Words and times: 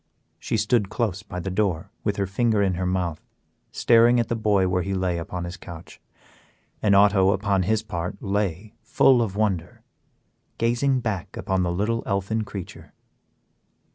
She 0.39 0.57
stood 0.57 0.89
close 0.89 1.21
by 1.21 1.39
the 1.39 1.51
door 1.51 1.91
with 2.03 2.15
her 2.15 2.25
finger 2.25 2.63
in 2.63 2.73
her 2.73 2.87
mouth, 2.87 3.21
staring 3.71 4.19
at 4.19 4.29
the 4.29 4.35
boy 4.35 4.67
where 4.67 4.81
he 4.81 4.95
lay 4.95 5.19
upon 5.19 5.43
his 5.43 5.57
couch, 5.57 6.01
and 6.81 6.95
Otto 6.95 7.29
upon 7.33 7.61
his 7.61 7.83
part 7.83 8.19
lay, 8.19 8.73
full 8.81 9.21
of 9.21 9.35
wonder, 9.35 9.83
gazing 10.57 11.01
back 11.01 11.37
upon 11.37 11.61
the 11.61 11.71
little 11.71 12.01
elfin 12.07 12.43
creature. 12.43 12.93